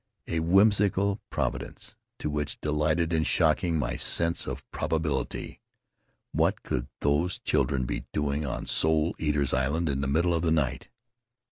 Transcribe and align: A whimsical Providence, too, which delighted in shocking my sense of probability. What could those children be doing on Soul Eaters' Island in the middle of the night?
A 0.25 0.39
whimsical 0.39 1.21
Providence, 1.29 1.95
too, 2.17 2.31
which 2.31 2.59
delighted 2.59 3.13
in 3.13 3.23
shocking 3.23 3.77
my 3.77 3.97
sense 3.97 4.47
of 4.47 4.67
probability. 4.71 5.61
What 6.31 6.63
could 6.63 6.87
those 7.01 7.37
children 7.37 7.85
be 7.85 8.07
doing 8.11 8.43
on 8.43 8.65
Soul 8.65 9.13
Eaters' 9.19 9.53
Island 9.53 9.89
in 9.89 10.01
the 10.01 10.07
middle 10.07 10.33
of 10.33 10.41
the 10.41 10.49
night? 10.49 10.89